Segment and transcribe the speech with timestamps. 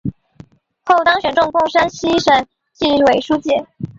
[0.83, 3.51] 后当选中共山西省纪委书记。